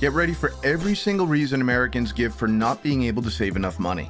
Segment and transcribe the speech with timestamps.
[0.00, 3.80] Get ready for every single reason Americans give for not being able to save enough
[3.80, 4.08] money.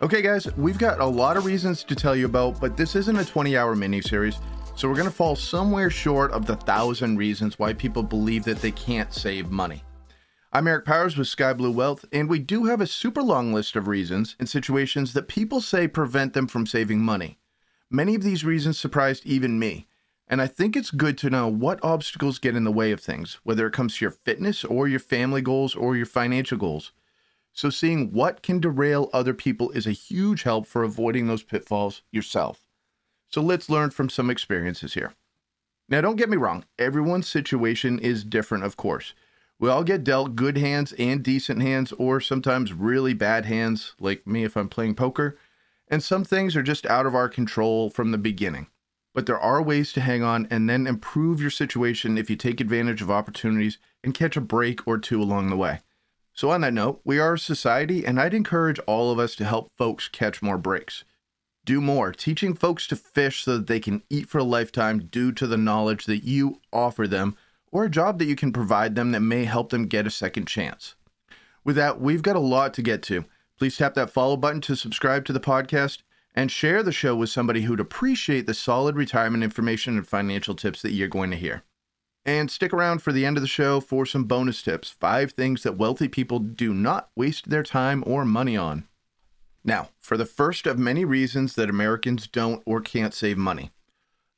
[0.00, 3.18] Okay, guys, we've got a lot of reasons to tell you about, but this isn't
[3.18, 4.38] a 20 hour mini-series,
[4.74, 8.62] so we're going to fall somewhere short of the thousand reasons why people believe that
[8.62, 9.84] they can't save money.
[10.50, 13.76] I'm Eric Powers with Sky Blue Wealth, and we do have a super long list
[13.76, 17.38] of reasons and situations that people say prevent them from saving money.
[17.90, 19.88] Many of these reasons surprised even me,
[20.32, 23.38] and I think it's good to know what obstacles get in the way of things,
[23.42, 26.92] whether it comes to your fitness or your family goals or your financial goals.
[27.52, 32.00] So, seeing what can derail other people is a huge help for avoiding those pitfalls
[32.10, 32.64] yourself.
[33.28, 35.12] So, let's learn from some experiences here.
[35.86, 39.12] Now, don't get me wrong, everyone's situation is different, of course.
[39.58, 44.26] We all get dealt good hands and decent hands, or sometimes really bad hands, like
[44.26, 45.36] me if I'm playing poker,
[45.88, 48.68] and some things are just out of our control from the beginning
[49.14, 52.60] but there are ways to hang on and then improve your situation if you take
[52.60, 55.80] advantage of opportunities and catch a break or two along the way.
[56.34, 59.44] So, on that note, we are a society, and I'd encourage all of us to
[59.44, 61.04] help folks catch more breaks.
[61.64, 65.30] Do more, teaching folks to fish so that they can eat for a lifetime due
[65.32, 67.36] to the knowledge that you offer them
[67.70, 70.46] or a job that you can provide them that may help them get a second
[70.46, 70.94] chance.
[71.64, 73.26] With that, we've got a lot to get to.
[73.58, 75.98] Please tap that follow button to subscribe to the podcast
[76.34, 80.82] and share the show with somebody who'd appreciate the solid retirement information and financial tips
[80.82, 81.62] that you're going to hear.
[82.24, 85.62] And stick around for the end of the show for some bonus tips five things
[85.62, 88.86] that wealthy people do not waste their time or money on.
[89.64, 93.70] Now, for the first of many reasons that Americans don't or can't save money.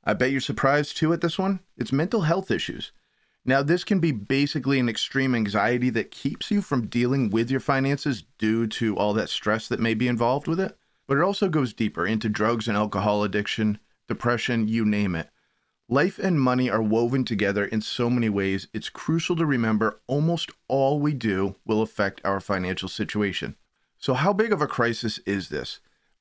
[0.03, 1.61] I bet you're surprised too at this one.
[1.77, 2.93] It's mental health issues.
[3.47, 7.61] Now, this can be basically an extreme anxiety that keeps you from dealing with your
[7.61, 10.77] finances due to all that stress that may be involved with it.
[11.07, 15.31] But it also goes deeper into drugs and alcohol addiction, depression, you name it.
[15.89, 20.51] Life and money are woven together in so many ways, it's crucial to remember almost
[20.67, 23.57] all we do will affect our financial situation.
[23.99, 25.81] So, how big of a crisis is this?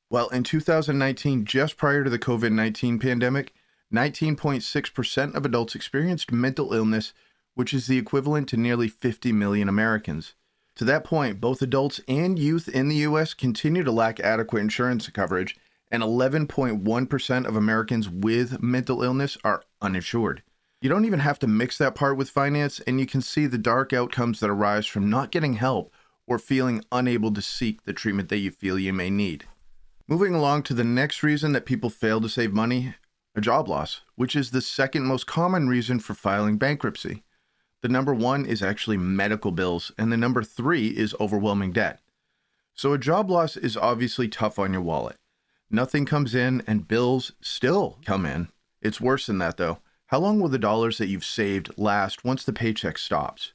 [0.10, 3.54] Well, in 2019, just prior to the COVID 19 pandemic,
[3.94, 7.14] 19.6% of adults experienced mental illness,
[7.56, 10.34] which is the equivalent to nearly 50 million Americans.
[10.78, 13.34] To that point, both adults and youth in the U.S.
[13.34, 15.56] continue to lack adequate insurance coverage,
[15.92, 20.42] and 11.1% of Americans with mental illness are uninsured.
[20.82, 23.58] You don't even have to mix that part with finance, and you can see the
[23.58, 25.94] dark outcomes that arise from not getting help
[26.26, 29.46] or feeling unable to seek the treatment that you feel you may need.
[30.08, 32.96] Moving along to the next reason that people fail to save money
[33.36, 37.24] a job loss, which is the second most common reason for filing bankruptcy.
[37.84, 42.00] The number one is actually medical bills, and the number three is overwhelming debt.
[42.74, 45.18] So a job loss is obviously tough on your wallet.
[45.70, 48.48] Nothing comes in, and bills still come in.
[48.82, 49.80] It's worse than that, though.
[50.06, 53.52] How long will the dollars that you've saved last once the paycheck stops?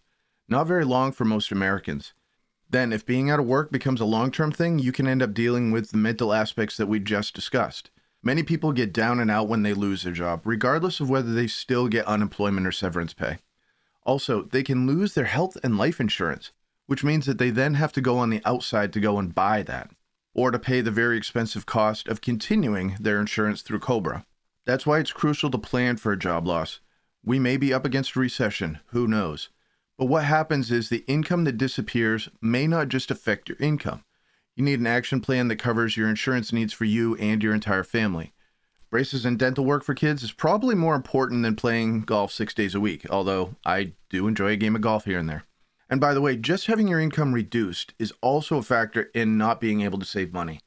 [0.47, 2.13] Not very long for most Americans.
[2.69, 5.33] Then, if being out of work becomes a long term thing, you can end up
[5.33, 7.91] dealing with the mental aspects that we just discussed.
[8.23, 11.47] Many people get down and out when they lose their job, regardless of whether they
[11.47, 13.39] still get unemployment or severance pay.
[14.09, 16.51] Also, they can lose their health and life insurance,
[16.87, 19.63] which means that they then have to go on the outside to go and buy
[19.63, 19.91] that,
[20.33, 24.25] or to pay the very expensive cost of continuing their insurance through Cobra.
[24.65, 26.81] That's why it's crucial to plan for a job loss.
[27.23, 29.51] We may be up against a recession, who knows?
[29.99, 34.05] But what happens is the income that disappears may not just affect your income.
[34.57, 37.85] You need an action plan that covers your insurance needs for you and your entire
[37.85, 38.33] family.
[38.91, 42.75] Braces and dental work for kids is probably more important than playing golf six days
[42.75, 45.45] a week, although I do enjoy a game of golf here and there.
[45.91, 49.61] And by the way, just having your income reduced is also a factor in not
[49.61, 50.61] being able to save money.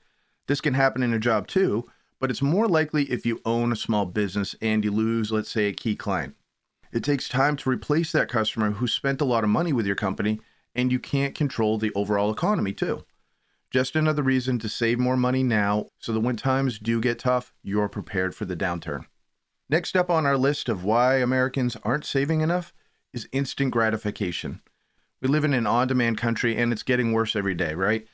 [0.45, 1.89] This can happen in a job too,
[2.19, 5.65] but it's more likely if you own a small business and you lose, let's say,
[5.65, 6.35] a key client.
[6.91, 9.95] It takes time to replace that customer who spent a lot of money with your
[9.95, 10.39] company,
[10.75, 13.03] and you can't control the overall economy too.
[13.71, 17.53] Just another reason to save more money now so that when times do get tough,
[17.63, 19.05] you're prepared for the downturn.
[19.69, 22.73] Next up on our list of why Americans aren't saving enough
[23.13, 24.61] is instant gratification.
[25.21, 28.05] We live in an on demand country and it's getting worse every day, right?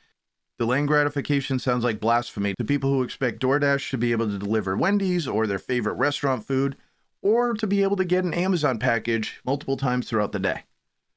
[0.60, 4.76] Delaying gratification sounds like blasphemy to people who expect DoorDash to be able to deliver
[4.76, 6.76] Wendy's or their favorite restaurant food,
[7.20, 10.64] or to be able to get an Amazon package multiple times throughout the day.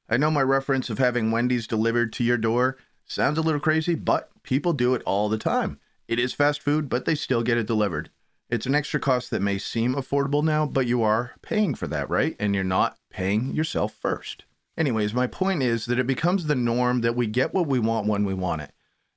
[0.09, 3.95] I know my reference of having Wendy's delivered to your door Sounds a little crazy,
[3.95, 5.79] but people do it all the time.
[6.07, 8.09] It is fast food, but they still get it delivered.
[8.49, 12.09] It's an extra cost that may seem affordable now, but you are paying for that,
[12.09, 12.35] right?
[12.39, 14.43] And you're not paying yourself first.
[14.77, 18.07] Anyways, my point is that it becomes the norm that we get what we want
[18.07, 18.71] when we want it.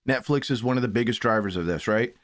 [0.09, 2.15] Netflix is one of the biggest drivers of this, right?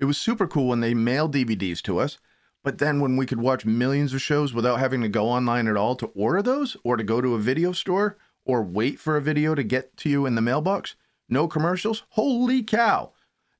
[0.00, 2.18] It was super cool when they mailed DVDs to us,
[2.62, 5.76] but then when we could watch millions of shows without having to go online at
[5.76, 9.22] all to order those or to go to a video store or wait for a
[9.22, 10.96] video to get to you in the mailbox,
[11.28, 13.12] no commercials, holy cow,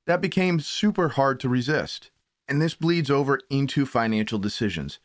[0.05, 2.11] that became super hard to resist.
[2.47, 4.99] And this bleeds over into financial decisions.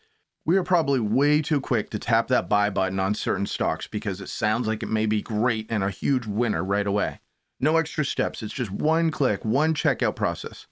[0.47, 4.21] We are probably way too quick to tap that buy button on certain stocks because
[4.21, 7.21] it sounds like it may be great and a huge winner right away.
[7.61, 10.67] No extra steps, it's just one click, one checkout process.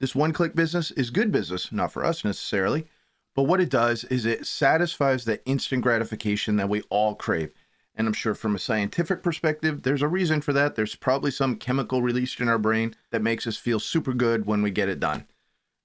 [0.00, 2.86] This one click business is good business, not for us necessarily,
[3.34, 7.52] but what it does is it satisfies the instant gratification that we all crave.
[7.94, 10.76] And I'm sure from a scientific perspective, there's a reason for that.
[10.76, 14.62] There's probably some chemical released in our brain that makes us feel super good when
[14.62, 15.26] we get it done.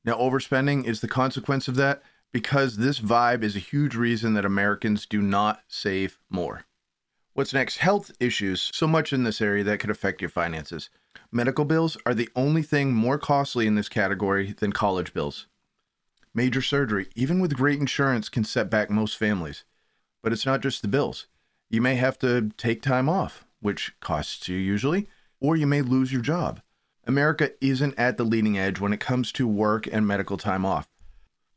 [0.05, 2.01] Now, overspending is the consequence of that
[2.31, 6.63] because this vibe is a huge reason that Americans do not save more.
[7.33, 7.77] What's next?
[7.77, 8.71] Health issues.
[8.73, 10.89] So much in this area that could affect your finances.
[11.31, 15.47] Medical bills are the only thing more costly in this category than college bills.
[16.33, 19.65] Major surgery, even with great insurance, can set back most families.
[20.23, 21.27] But it's not just the bills.
[21.69, 25.07] You may have to take time off, which costs you usually,
[25.39, 26.61] or you may lose your job.
[27.05, 30.89] America isn't at the leading edge when it comes to work and medical time off.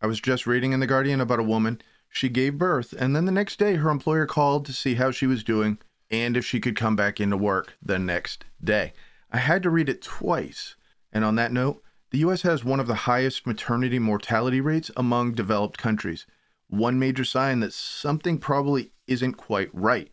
[0.00, 1.80] I was just reading in The Guardian about a woman.
[2.08, 5.26] She gave birth, and then the next day, her employer called to see how she
[5.26, 5.78] was doing
[6.10, 8.92] and if she could come back into work the next day.
[9.30, 10.74] I had to read it twice.
[11.12, 15.32] And on that note, the US has one of the highest maternity mortality rates among
[15.32, 16.26] developed countries.
[16.68, 20.10] One major sign that something probably isn't quite right.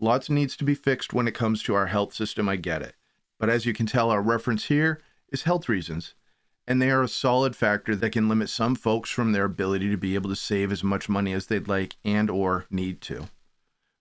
[0.00, 2.94] Lots needs to be fixed when it comes to our health system, I get it.
[3.38, 5.00] But as you can tell, our reference here
[5.30, 6.14] is health reasons.
[6.66, 9.96] And they are a solid factor that can limit some folks from their ability to
[9.96, 13.28] be able to save as much money as they'd like and or need to.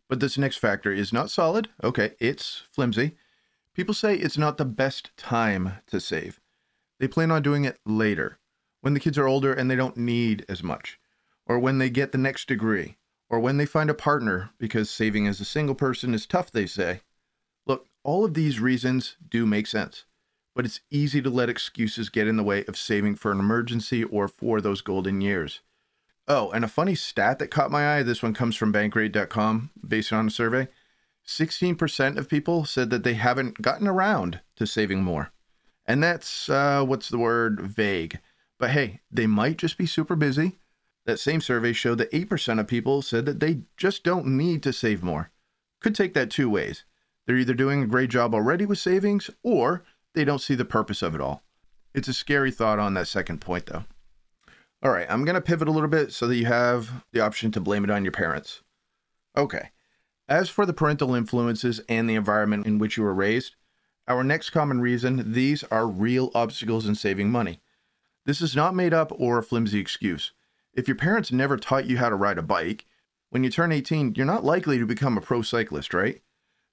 [0.09, 1.69] But this next factor is not solid.
[1.83, 3.15] Okay, it's flimsy.
[3.73, 6.39] People say it's not the best time to save.
[6.99, 8.39] They plan on doing it later,
[8.81, 10.99] when the kids are older and they don't need as much,
[11.45, 12.97] or when they get the next degree,
[13.29, 16.65] or when they find a partner because saving as a single person is tough, they
[16.65, 17.01] say.
[17.65, 20.05] Look, all of these reasons do make sense,
[20.55, 24.03] but it's easy to let excuses get in the way of saving for an emergency
[24.03, 25.61] or for those golden years.
[26.27, 30.11] Oh, and a funny stat that caught my eye this one comes from bankrate.com based
[30.11, 30.67] on a survey.
[31.25, 35.31] 16% of people said that they haven't gotten around to saving more.
[35.85, 38.19] And that's, uh, what's the word, vague.
[38.57, 40.57] But hey, they might just be super busy
[41.07, 44.73] that same survey showed that 8% of people said that they just don't need to
[44.73, 45.31] save more.
[45.81, 46.83] Could take that two ways.
[47.25, 49.83] They're either doing a great job already with savings or
[50.13, 51.43] they don't see the purpose of it all.
[51.95, 53.85] It's a scary thought on that second point, though.
[54.83, 57.51] All right, I'm going to pivot a little bit so that you have the option
[57.53, 58.61] to blame it on your parents.
[59.35, 59.71] Okay,
[60.27, 63.55] as for the parental influences and the environment in which you were raised,
[64.07, 67.61] our next common reason these are real obstacles in saving money.
[68.25, 70.33] This is not made up or a flimsy excuse.
[70.77, 72.85] If your parents never taught you how to ride a bike,
[73.31, 76.21] when you turn 18, you're not likely to become a pro cyclist, right?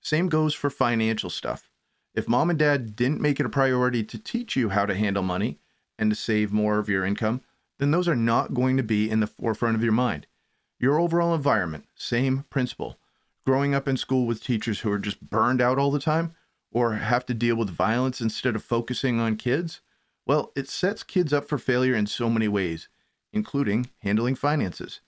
[0.03, 1.71] Same goes for financial stuff.
[2.15, 5.23] If mom and dad didn't make it a priority to teach you how to handle
[5.23, 5.59] money
[5.99, 7.41] and to save more of your income,
[7.79, 10.27] then those are not going to be in the forefront of your mind.
[10.79, 12.99] Your overall environment, same principle.
[13.47, 16.35] Growing up in school with teachers who are just burned out all the time
[16.71, 19.81] or have to deal with violence instead of focusing on kids,
[20.27, 22.89] well, it sets kids up for failure in so many ways
[23.34, 25.00] including handling finances,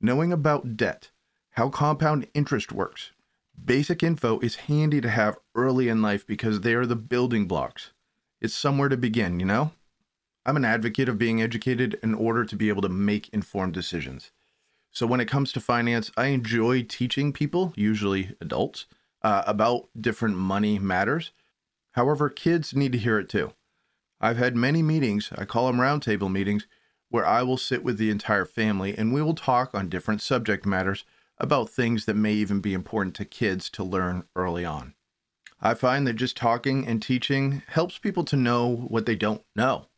[0.00, 1.10] knowing about debt,
[1.50, 3.12] how compound interest works.
[3.62, 7.92] Basic info is handy to have early in life because they are the building blocks.
[8.40, 9.72] It's somewhere to begin, you know?
[10.44, 14.30] I'm an advocate of being educated in order to be able to make informed decisions.
[14.90, 18.86] So when it comes to finance, I enjoy teaching people, usually adults,
[19.22, 21.32] uh, about different money matters.
[21.92, 23.52] However, kids need to hear it too.
[24.20, 26.66] I've had many meetings, I call them roundtable meetings,
[27.10, 30.66] where I will sit with the entire family and we will talk on different subject
[30.66, 31.04] matters
[31.38, 34.94] about things that may even be important to kids to learn early on.
[35.60, 39.88] I find that just talking and teaching helps people to know what they don't know.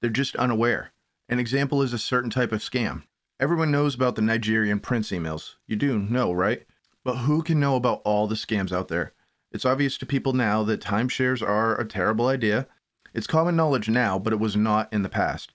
[0.00, 0.92] They're just unaware.
[1.28, 3.04] An example is a certain type of scam.
[3.38, 5.56] Everyone knows about the Nigerian prince emails.
[5.66, 6.64] You do know, right?
[7.04, 9.12] But who can know about all the scams out there?
[9.50, 12.66] It's obvious to people now that timeshares are a terrible idea.
[13.12, 15.52] It's common knowledge now, but it was not in the past.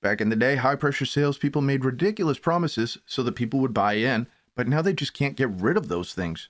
[0.00, 3.94] Back in the day, high pressure salespeople made ridiculous promises so that people would buy
[3.94, 6.48] in, but now they just can't get rid of those things.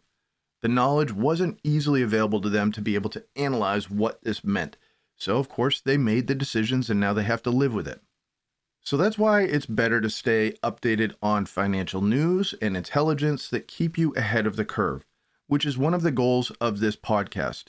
[0.60, 4.76] The knowledge wasn't easily available to them to be able to analyze what this meant.
[5.16, 8.02] So, of course, they made the decisions and now they have to live with it.
[8.82, 13.98] So that's why it's better to stay updated on financial news and intelligence that keep
[13.98, 15.04] you ahead of the curve,
[15.46, 17.64] which is one of the goals of this podcast.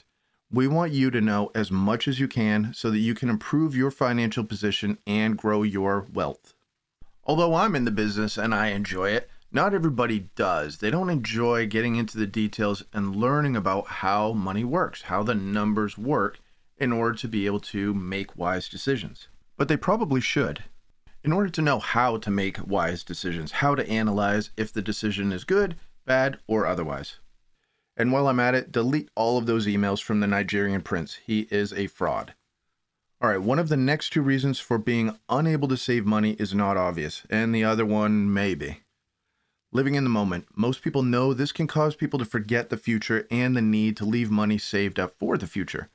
[0.52, 3.76] We want you to know as much as you can so that you can improve
[3.76, 6.54] your financial position and grow your wealth.
[7.24, 10.78] Although I'm in the business and I enjoy it, Not everybody does.
[10.78, 15.34] They don't enjoy getting into the details and learning about how money works, how the
[15.34, 16.38] numbers work
[16.78, 19.26] in order to be able to make wise decisions.
[19.56, 20.62] But they probably should.
[21.24, 25.32] In order to know how to make wise decisions, how to analyze if the decision
[25.32, 25.74] is good,
[26.06, 27.18] bad, or otherwise.
[28.00, 31.18] And while I'm at it, delete all of those emails from the Nigerian prince.
[31.26, 32.32] He is a fraud.
[33.20, 36.54] All right, one of the next two reasons for being unable to save money is
[36.54, 38.80] not obvious, and the other one may be.
[39.70, 40.46] Living in the moment.
[40.56, 44.06] Most people know this can cause people to forget the future and the need to
[44.06, 45.90] leave money saved up for the future.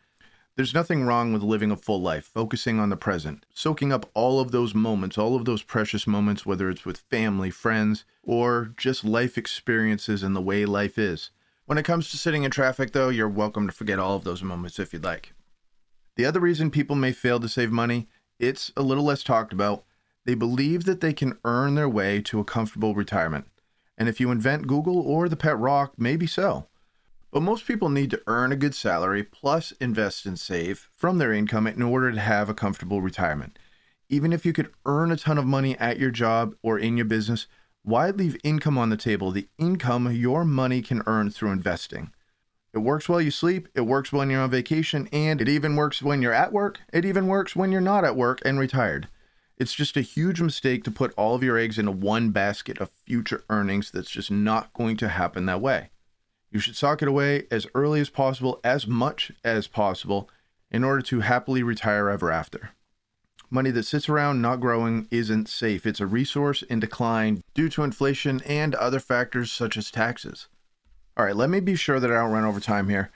[0.55, 4.39] There's nothing wrong with living a full life, focusing on the present, soaking up all
[4.39, 9.03] of those moments, all of those precious moments, whether it's with family, friends, or just
[9.03, 11.31] life experiences and the way life is.
[11.67, 14.43] When it comes to sitting in traffic, though, you're welcome to forget all of those
[14.43, 15.33] moments if you'd like.
[16.15, 18.07] The other reason people may fail to save money,
[18.37, 19.83] it's a little less talked about.
[20.25, 23.47] They believe that they can earn their way to a comfortable retirement.
[23.97, 26.67] And if you invent Google or the pet rock, maybe so.
[27.31, 31.33] But most people need to earn a good salary plus invest and save from their
[31.33, 33.57] income in order to have a comfortable retirement.
[34.07, 37.07] Even if you could earn a ton of money at your job or in your
[37.07, 37.47] business,
[37.85, 39.31] why leave income on the table?
[39.31, 42.11] The income your money can earn through investing.
[42.73, 46.01] It works while you sleep, it works when you're on vacation, and it even works
[46.01, 46.79] when you're at work.
[46.91, 49.07] It even works when you're not at work and retired.
[49.57, 52.89] It's just a huge mistake to put all of your eggs into one basket of
[53.05, 55.91] future earnings that's just not going to happen that way.
[56.51, 60.27] You should sock it away as early as possible, as much as possible,
[60.71, 62.71] in order to happily retire ever after.
[63.49, 65.85] Money that sits around not growing isn't safe.
[65.85, 70.47] It's a resource in decline due to inflation and other factors such as taxes.
[71.15, 73.11] All right, let me be sure that I don't run over time here.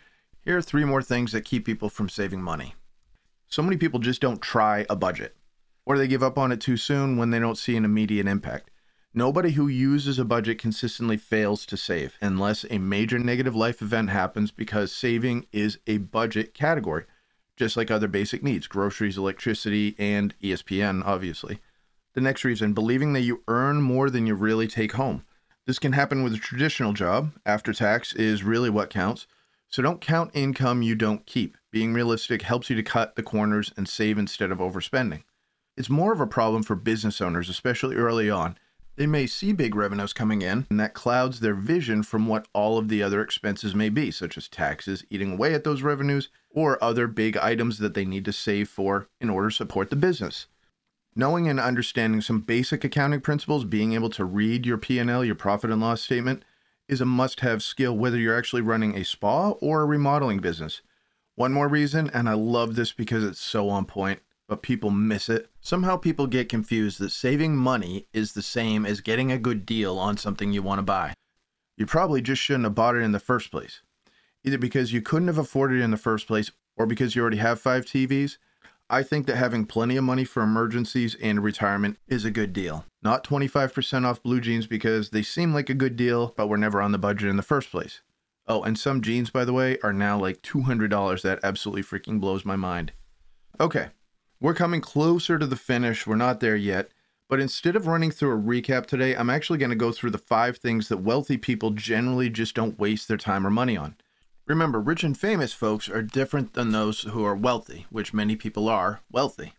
[0.46, 2.76] Here are three more things that keep people from saving money.
[3.48, 5.36] So many people just don't try a budget
[5.90, 8.70] or they give up on it too soon when they don't see an immediate impact.
[9.12, 14.12] Nobody who uses a budget consistently fails to save unless a major negative life event
[14.12, 17.06] happens because saving is a budget category,
[17.60, 21.60] just like other basic needs groceries, electricity, and ESPN, obviously.
[22.14, 25.26] The next reason believing that you earn more than you really take home.
[25.68, 27.34] This can happen with a traditional job.
[27.46, 29.28] After tax is really what counts.
[29.68, 31.58] So don't count income you don't keep.
[31.72, 35.24] Being realistic helps you to cut the corners and save instead of overspending.
[35.78, 38.58] It's more of a problem for business owners, especially early on.
[39.00, 42.78] They may see big revenues coming in, and that clouds their vision from what all
[42.78, 46.84] of the other expenses may be, such as taxes eating away at those revenues or
[46.84, 50.48] other big items that they need to save for in order to support the business.
[51.16, 55.72] Knowing and understanding some basic accounting principles, being able to read your P&L, your profit
[55.72, 56.44] and loss statement,
[56.90, 60.82] is a must-have skill whether you're actually running a spa or a remodeling business.
[61.36, 65.30] One more reason, and I love this because it's so on point, but people miss
[65.30, 65.50] it.
[65.62, 70.00] Somehow people get confused that saving money is the same as getting a good deal
[70.00, 71.14] on something you want to buy.
[71.78, 73.82] You probably just shouldn't have bought it in the first place.
[74.44, 77.38] Either because you couldn't have afforded it in the first place or because you already
[77.38, 78.38] have five TVs.
[78.90, 82.86] I think that having plenty of money for emergencies and retirement is a good deal.
[83.04, 86.82] Not 25% off blue jeans because they seem like a good deal, but were never
[86.82, 88.02] on the budget in the first place.
[88.48, 91.22] Oh, and some jeans, by the way, are now like $200.
[91.22, 92.94] That absolutely freaking blows my mind.
[93.62, 93.90] Okay,
[94.42, 96.08] we're coming closer to the finish.
[96.08, 96.90] We're not there yet.
[97.28, 100.18] But instead of running through a recap today, I'm actually going to go through the
[100.18, 103.96] five things that wealthy people generally just don't waste their time or money on.
[104.48, 108.68] Remember, rich and famous folks are different than those who are wealthy, which many people
[108.68, 109.54] are wealthy.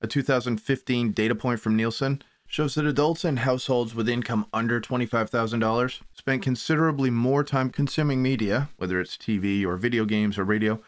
[0.00, 6.00] A 2015 data point from Nielsen shows that adults in households with income under $25,000
[6.14, 10.80] spent considerably more time consuming media, whether it's TV or video games or radio,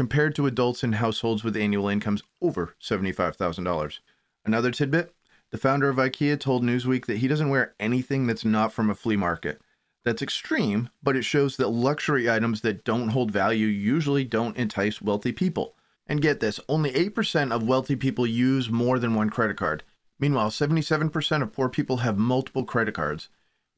[0.00, 3.98] compared to adults in households with annual incomes over $75,000.
[4.46, 5.14] Another tidbit
[5.50, 8.94] the founder of IKEA told Newsweek that he doesn't wear anything that's not from a
[8.94, 9.60] flea market.
[10.02, 15.02] That's extreme, but it shows that luxury items that don't hold value usually don't entice
[15.02, 15.74] wealthy people.
[16.06, 19.82] And get this only 8% of wealthy people use more than one credit card.
[20.18, 23.28] Meanwhile, 77% of poor people have multiple credit cards.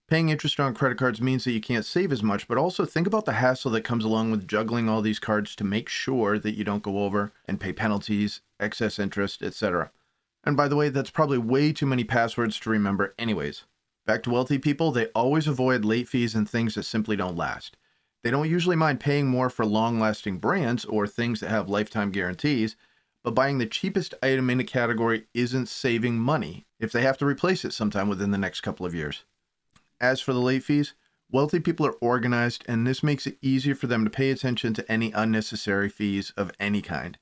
[0.09, 3.07] Paying interest on credit cards means that you can't save as much, but also think
[3.07, 6.55] about the hassle that comes along with juggling all these cards to make sure that
[6.55, 9.91] you don't go over and pay penalties, excess interest, etc.
[10.45, 13.65] And by the way, that's probably way too many passwords to remember, anyways.
[14.05, 17.77] Back to wealthy people, they always avoid late fees and things that simply don't last.
[18.23, 22.11] They don't usually mind paying more for long lasting brands or things that have lifetime
[22.11, 22.77] guarantees,
[23.25, 27.27] but buying the cheapest item in a category isn't saving money if they have to
[27.27, 29.25] replace it sometime within the next couple of years.
[30.03, 30.95] As for the late fees,
[31.31, 34.91] wealthy people are organized, and this makes it easier for them to pay attention to
[34.91, 37.17] any unnecessary fees of any kind.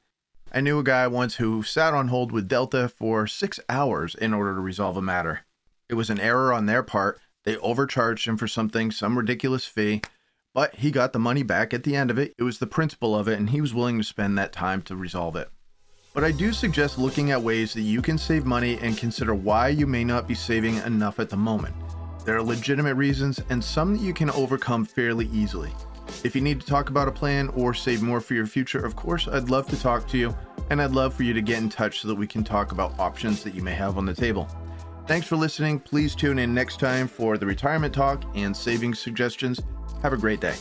[0.50, 4.32] I knew a guy once who sat on hold with Delta for six hours in
[4.32, 5.42] order to resolve a matter.
[5.90, 10.02] It was an error on their part, They overcharged him for something, some ridiculous fee,
[10.54, 12.34] but he got the money back at the end of it.
[12.38, 14.96] It was the principle of it, and he was willing to spend that time to
[14.96, 15.50] resolve it.
[16.12, 19.68] But I do suggest looking at ways that you can save money and consider why
[19.68, 21.74] you may not be saving enough at the moment.
[22.24, 25.72] There are legitimate reasons and some that you can overcome fairly easily.
[26.22, 28.94] If you need to talk about a plan or save more for your future, of
[28.94, 30.36] course, I'd love to talk to you,
[30.68, 32.98] and I'd love for you to get in touch so that we can talk about
[32.98, 34.48] options that you may have on the table.
[35.06, 35.80] Thanks for listening.
[35.80, 39.60] Please tune in next time for the retirement talk and savings suggestions.
[40.02, 40.54] Have a great day.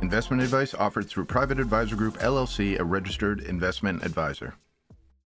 [0.00, 4.54] Investment advice offered through Private Advisor Group LLC, a registered investment advisor.